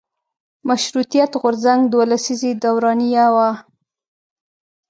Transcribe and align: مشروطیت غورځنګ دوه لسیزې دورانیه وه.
مشروطیت 0.69 1.31
غورځنګ 1.41 1.81
دوه 1.93 2.05
لسیزې 2.11 2.51
دورانیه 2.63 3.25
وه. 3.35 3.49